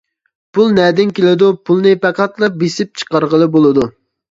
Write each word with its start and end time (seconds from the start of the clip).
پۇل 0.57 0.71
نەدىن 0.77 1.11
كېلىدۇ؟ 1.19 1.51
پۇلنى 1.69 1.93
پەقەتلا 2.07 2.51
بېسىپ 2.65 3.01
چىقارغىلى 3.05 3.53
بولىدۇ. 3.59 3.89